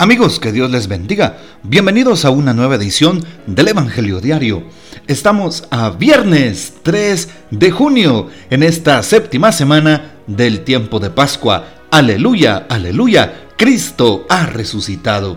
[0.00, 1.38] Amigos, que Dios les bendiga.
[1.64, 4.62] Bienvenidos a una nueva edición del Evangelio Diario.
[5.08, 11.64] Estamos a viernes 3 de junio en esta séptima semana del tiempo de Pascua.
[11.90, 15.36] Aleluya, aleluya, Cristo ha resucitado.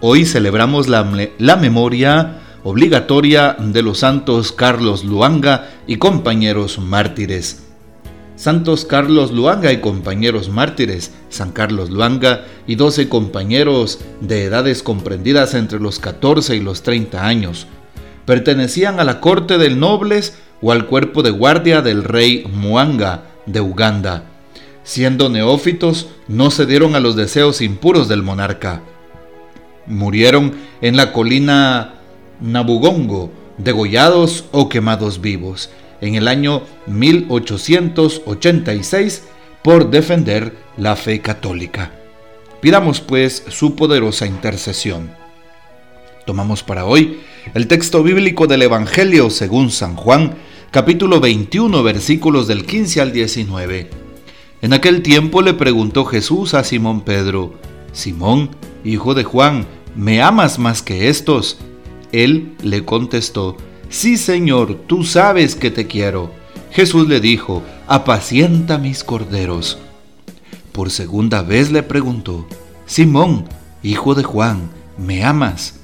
[0.00, 1.04] Hoy celebramos la,
[1.38, 7.71] la memoria obligatoria de los santos Carlos Luanga y compañeros mártires.
[8.36, 15.54] Santos Carlos Luanga y compañeros mártires, San Carlos Luanga y 12 compañeros de edades comprendidas
[15.54, 17.66] entre los 14 y los 30 años.
[18.24, 23.60] Pertenecían a la corte del nobles o al cuerpo de guardia del rey Muanga de
[23.60, 24.24] Uganda.
[24.82, 28.82] Siendo neófitos, no cedieron a los deseos impuros del monarca.
[29.86, 31.94] Murieron en la colina
[32.40, 35.68] Nabugongo, degollados o quemados vivos
[36.02, 39.22] en el año 1886
[39.62, 41.92] por defender la fe católica.
[42.60, 45.14] Pidamos pues su poderosa intercesión.
[46.26, 47.20] Tomamos para hoy
[47.54, 50.34] el texto bíblico del Evangelio según San Juan,
[50.70, 53.88] capítulo 21, versículos del 15 al 19.
[54.60, 57.54] En aquel tiempo le preguntó Jesús a Simón Pedro,
[57.92, 58.50] Simón,
[58.84, 59.66] hijo de Juan,
[59.96, 61.58] ¿me amas más que estos?
[62.12, 63.56] Él le contestó,
[63.92, 66.30] Sí, Señor, tú sabes que te quiero.
[66.70, 69.76] Jesús le dijo, apacienta mis corderos.
[70.72, 72.46] Por segunda vez le preguntó,
[72.86, 73.44] Simón,
[73.82, 75.74] hijo de Juan, ¿me amas?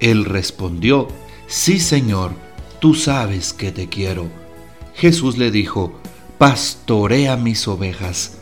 [0.00, 1.06] Él respondió,
[1.46, 2.32] Sí, Señor,
[2.80, 4.26] tú sabes que te quiero.
[4.96, 5.92] Jesús le dijo,
[6.38, 8.32] pastorea mis ovejas.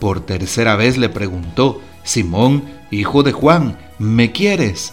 [0.00, 4.92] Por tercera vez le preguntó, Simón, hijo de Juan, ¿me quieres?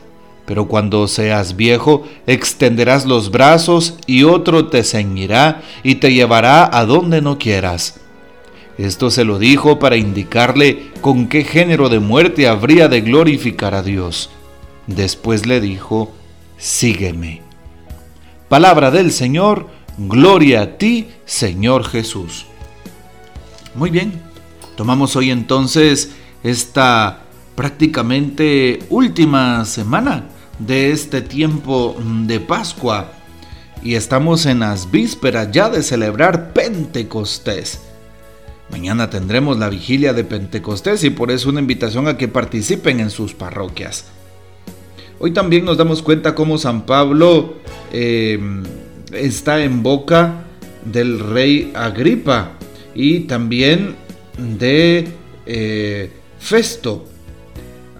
[0.45, 6.85] pero cuando seas viejo, extenderás los brazos y otro te ceñirá y te llevará a
[6.85, 7.99] donde no quieras.
[8.77, 13.83] Esto se lo dijo para indicarle con qué género de muerte habría de glorificar a
[13.83, 14.29] Dios.
[14.87, 16.11] Después le dijo,
[16.57, 17.41] sígueme.
[18.49, 22.45] Palabra del Señor, gloria a ti, Señor Jesús.
[23.75, 24.21] Muy bien,
[24.75, 26.11] tomamos hoy entonces
[26.43, 27.21] esta
[27.55, 30.25] prácticamente última semana
[30.59, 31.95] de este tiempo
[32.25, 33.11] de Pascua
[33.83, 37.81] y estamos en las vísperas ya de celebrar Pentecostés.
[38.69, 43.09] Mañana tendremos la vigilia de Pentecostés y por eso una invitación a que participen en
[43.09, 44.05] sus parroquias.
[45.19, 47.55] Hoy también nos damos cuenta cómo San Pablo
[47.91, 48.63] em,
[49.13, 50.45] está en boca
[50.85, 52.53] del rey Agripa
[52.95, 53.95] y también
[54.37, 55.07] de
[55.45, 57.05] eh, Festo,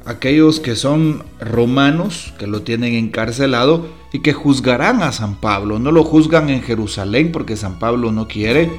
[0.06, 5.80] aquellos que son romanos, que lo tienen encarcelado y que juzgarán a San Pablo.
[5.80, 8.72] No lo juzgan en Jerusalén porque San Pablo no quiere,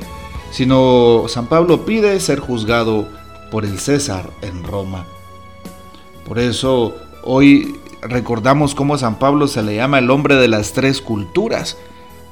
[0.50, 3.08] sino San Pablo pide ser juzgado
[3.50, 5.06] por el César en Roma.
[6.26, 6.94] Por eso
[7.24, 11.76] hoy recordamos cómo San Pablo se le llama el hombre de las tres culturas,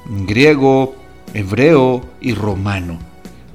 [0.05, 0.95] griego,
[1.33, 3.10] hebreo y romano.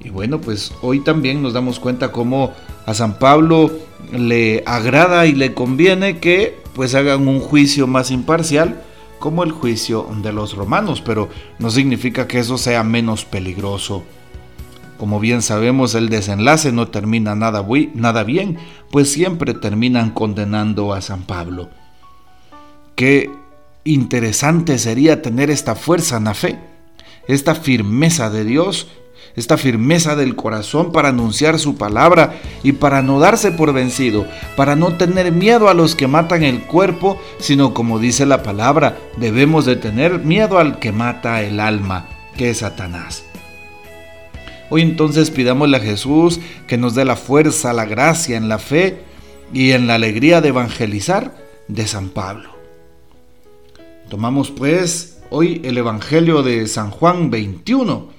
[0.07, 2.53] Y bueno, pues hoy también nos damos cuenta cómo
[2.87, 3.73] a San Pablo
[4.13, 8.85] le agrada y le conviene que pues hagan un juicio más imparcial
[9.19, 11.29] como el juicio de los romanos, pero
[11.59, 14.05] no significa que eso sea menos peligroso.
[14.97, 18.59] Como bien sabemos, el desenlace no termina nada, nada bien,
[18.93, 21.69] pues siempre terminan condenando a San Pablo.
[22.95, 23.29] Qué
[23.83, 26.61] interesante sería tener esta fuerza en la fe,
[27.27, 28.87] esta firmeza de Dios
[29.35, 34.27] esta firmeza del corazón para anunciar su palabra y para no darse por vencido,
[34.57, 38.97] para no tener miedo a los que matan el cuerpo, sino como dice la palabra,
[39.17, 43.25] debemos de tener miedo al que mata el alma, que es Satanás.
[44.69, 48.99] Hoy entonces pidámosle a Jesús que nos dé la fuerza, la gracia en la fe
[49.53, 51.37] y en la alegría de evangelizar
[51.69, 52.51] de San Pablo.
[54.09, 58.16] Tomamos pues hoy el Evangelio de San Juan 21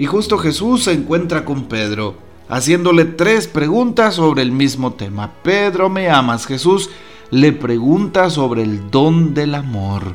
[0.00, 2.14] y justo Jesús se encuentra con Pedro,
[2.48, 5.34] haciéndole tres preguntas sobre el mismo tema.
[5.42, 6.46] Pedro, ¿me amas?
[6.46, 6.88] Jesús
[7.30, 10.14] le pregunta sobre el don del amor.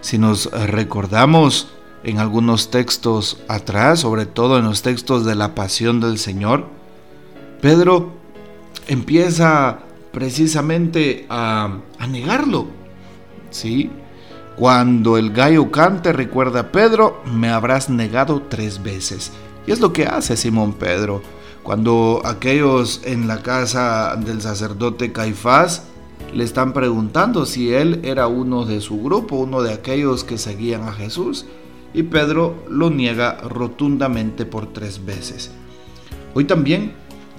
[0.00, 1.68] Si nos recordamos
[2.02, 6.66] en algunos textos atrás, sobre todo en los textos de la pasión del Señor,
[7.60, 8.14] Pedro
[8.88, 9.78] empieza
[10.10, 12.66] precisamente a, a negarlo.
[13.50, 13.92] ¿Sí?
[14.60, 19.32] Cuando el gallo cante, recuerda Pedro, me habrás negado tres veces.
[19.66, 21.22] Y es lo que hace Simón Pedro.
[21.62, 25.84] Cuando aquellos en la casa del sacerdote Caifás
[26.34, 30.82] le están preguntando si él era uno de su grupo, uno de aquellos que seguían
[30.82, 31.46] a Jesús,
[31.94, 35.52] y Pedro lo niega rotundamente por tres veces.
[36.34, 36.92] Hoy también,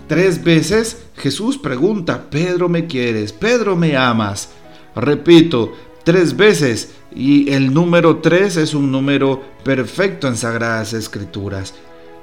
[0.08, 4.50] tres veces Jesús pregunta, Pedro me quieres, Pedro me amas.
[4.96, 5.72] Repito,
[6.04, 11.74] tres veces, y el número tres es un número perfecto en Sagradas Escrituras.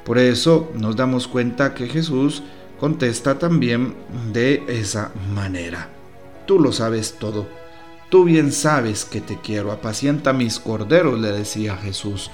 [0.04, 2.42] Por eso nos damos cuenta que Jesús
[2.80, 3.94] contesta también
[4.32, 5.90] de esa manera.
[6.46, 7.46] Tú lo sabes todo.
[8.08, 9.70] Tú bien sabes que te quiero.
[9.70, 12.30] Apacienta mis corderos, le decía Jesús.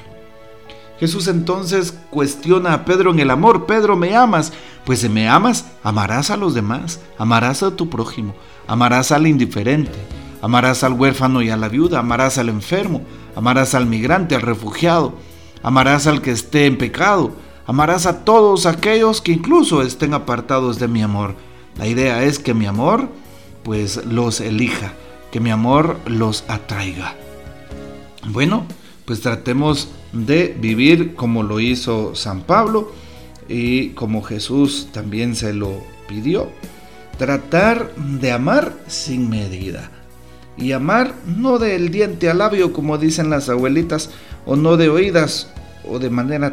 [1.00, 3.66] Jesús entonces cuestiona a Pedro en el amor.
[3.66, 4.52] Pedro, ¿me amas?
[4.84, 8.34] Pues si me amas, amarás a los demás, amarás a tu prójimo,
[8.68, 9.98] amarás al indiferente,
[10.44, 13.00] amarás al huérfano y a la viuda, amarás al enfermo,
[13.34, 15.14] amarás al migrante, al refugiado,
[15.62, 17.32] amarás al que esté en pecado,
[17.66, 21.34] amarás a todos aquellos que incluso estén apartados de mi amor.
[21.78, 23.08] La idea es que mi amor
[23.62, 24.92] pues los elija,
[25.32, 27.14] que mi amor los atraiga.
[28.26, 28.66] Bueno,
[29.06, 32.92] pues tratemos de vivir como lo hizo San Pablo
[33.48, 36.50] y como Jesús también se lo pidió.
[37.16, 39.90] Tratar de amar sin medida.
[40.56, 44.10] Y amar no del diente al labio, como dicen las abuelitas,
[44.46, 45.48] o no de oídas
[45.88, 46.52] o de manera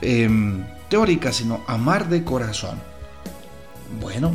[0.00, 2.78] em, teórica, sino amar de corazón.
[4.00, 4.32] Bueno,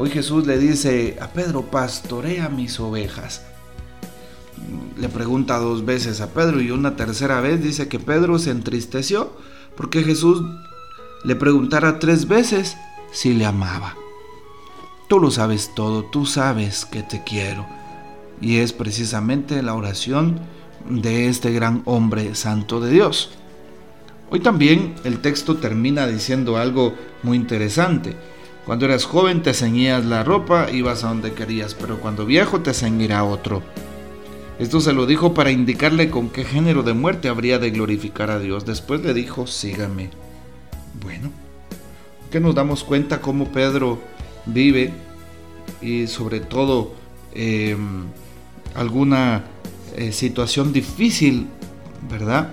[0.00, 3.42] Hoy Jesús le dice a Pedro, pastorea mis ovejas.
[4.96, 9.30] Le pregunta dos veces a Pedro y una tercera vez dice que Pedro se entristeció
[9.76, 10.42] porque Jesús
[11.22, 12.78] le preguntara tres veces
[13.12, 13.94] si le amaba.
[15.06, 17.66] Tú lo sabes todo, tú sabes que te quiero.
[18.40, 20.40] Y es precisamente la oración
[20.88, 23.30] de este gran hombre santo de Dios.
[24.30, 28.14] Hoy también el texto termina diciendo algo muy interesante.
[28.64, 32.72] Cuando eras joven te ceñías la ropa, ibas a donde querías, pero cuando viejo te
[32.72, 33.62] ceñirá otro.
[34.60, 38.38] Esto se lo dijo para indicarle con qué género de muerte habría de glorificar a
[38.38, 38.66] Dios.
[38.66, 40.10] Después le dijo, sígame.
[41.02, 41.30] Bueno,
[42.30, 43.98] que nos damos cuenta cómo Pedro
[44.46, 44.92] vive
[45.80, 46.92] y sobre todo
[47.34, 48.04] em,
[48.74, 49.44] alguna
[49.96, 51.48] eh, situación difícil,
[52.10, 52.50] ¿verdad?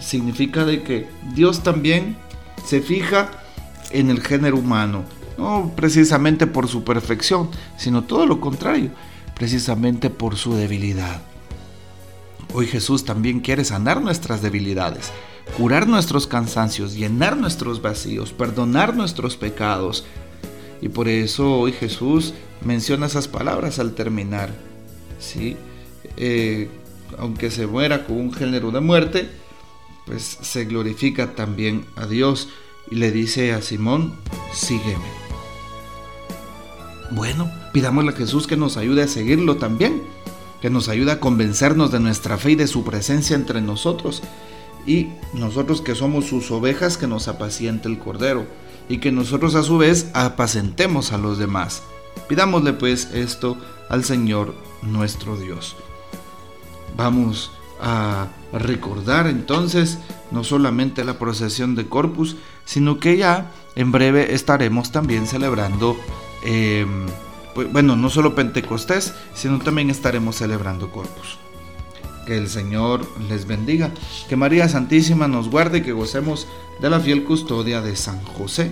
[0.00, 2.16] Significa de que Dios también
[2.64, 3.30] se fija
[3.90, 5.04] en el género humano
[5.38, 7.48] no precisamente por su perfección,
[7.78, 8.90] sino todo lo contrario,
[9.34, 11.22] precisamente por su debilidad.
[12.52, 15.12] Hoy Jesús también quiere sanar nuestras debilidades,
[15.56, 20.04] curar nuestros cansancios, llenar nuestros vacíos, perdonar nuestros pecados.
[20.80, 22.34] Y por eso hoy Jesús
[22.64, 24.67] menciona esas palabras al terminar.
[25.18, 25.56] ¿Sí?
[26.16, 26.68] Eh,
[27.18, 29.28] aunque se muera con un género de muerte,
[30.06, 32.48] pues se glorifica también a Dios
[32.90, 34.14] y le dice a Simón,
[34.52, 35.04] sígueme.
[37.10, 40.02] Bueno, pidámosle a Jesús que nos ayude a seguirlo también,
[40.60, 44.22] que nos ayude a convencernos de nuestra fe y de su presencia entre nosotros.
[44.86, 48.46] Y nosotros que somos sus ovejas, que nos apaciente el Cordero
[48.88, 51.82] y que nosotros a su vez apacentemos a los demás.
[52.28, 53.58] Pidámosle pues esto
[53.88, 55.76] al Señor nuestro Dios.
[56.96, 59.98] Vamos a recordar entonces
[60.30, 65.96] no solamente la procesión de Corpus, sino que ya en breve estaremos también celebrando
[66.42, 67.06] Em,
[67.54, 71.38] pues, bueno, no solo Pentecostés, sino también estaremos celebrando Corpus.
[72.26, 73.90] Que el Señor les bendiga,
[74.28, 76.46] que María Santísima nos guarde que gocemos
[76.80, 78.70] de la fiel custodia de San José.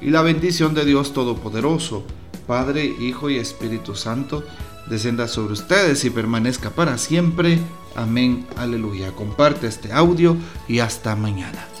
[0.00, 2.04] Y la bendición de Dios Todopoderoso,
[2.46, 4.44] Padre, Hijo y Espíritu Santo,
[4.88, 7.58] descienda sobre ustedes y permanezca para siempre.
[7.96, 9.12] Amén, aleluya.
[9.12, 10.36] Comparte este audio
[10.68, 11.73] y hasta mañana.